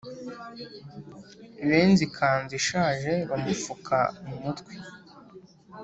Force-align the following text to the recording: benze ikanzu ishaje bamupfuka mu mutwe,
benze 1.67 2.01
ikanzu 2.07 2.53
ishaje 2.61 3.13
bamupfuka 3.29 3.97
mu 4.27 4.35
mutwe, 4.43 4.73